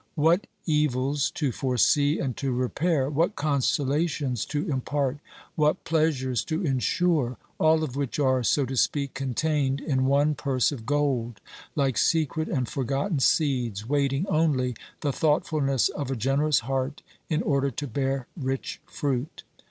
[0.15, 5.19] What evils to foresee and to repair, what consolations to impart,
[5.55, 10.71] what pleasures to insure, all of which are, so to speak, contained in one purse
[10.71, 11.39] of gold,
[11.75, 17.69] like secret and forgotten seeds, waiting only the thoughtfulness of a generous heart in order
[17.69, 19.43] to bear rich fruit.